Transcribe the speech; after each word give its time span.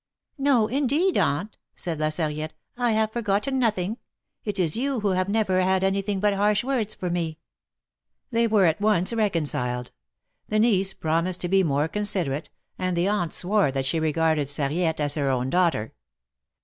''No, 0.41 0.67
indeed, 0.67 1.15
aunt," 1.15 1.59
said 1.75 1.99
La 1.99 2.07
Sarriette, 2.09 2.53
"I 2.75 2.93
have 2.93 3.11
for 3.11 3.21
gotten 3.21 3.59
nothing; 3.59 3.97
it 4.43 4.57
is 4.57 4.75
you 4.75 5.01
who 5.01 5.09
have 5.09 5.29
never 5.29 5.61
had 5.61 5.83
anything 5.83 6.19
but 6.19 6.33
harsh 6.33 6.63
words 6.63 6.95
for 6.95 7.11
me." 7.11 7.37
They 8.31 8.47
were 8.47 8.65
at 8.65 8.81
once 8.81 9.13
reconciled— 9.13 9.91
the 10.49 10.57
niece 10.57 10.95
promised 10.95 11.41
to 11.41 11.49
be 11.49 11.61
more 11.61 11.87
considerate, 11.87 12.49
and 12.79 12.97
the 12.97 13.07
aunt 13.07 13.31
swore 13.31 13.71
that 13.73 13.85
she 13.85 13.99
regarded 13.99 14.49
Sarriette 14.49 14.99
as 14.99 15.13
her 15.13 15.29
own 15.29 15.51
daughter. 15.51 15.93